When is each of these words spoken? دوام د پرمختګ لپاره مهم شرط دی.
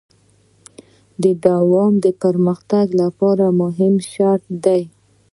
دوام 1.45 1.93
د 2.05 2.07
پرمختګ 2.21 2.87
لپاره 3.01 3.45
مهم 3.61 3.93
شرط 4.11 4.43
دی. 4.65 4.81